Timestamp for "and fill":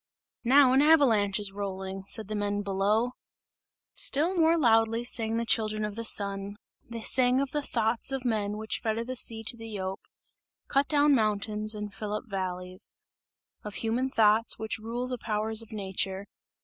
11.75-12.13